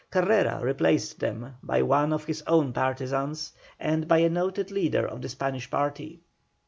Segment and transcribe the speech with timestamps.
[0.09, 5.21] Carrera replaced them by one of his own partisans and by a noted leader of
[5.21, 6.21] the Spanish party.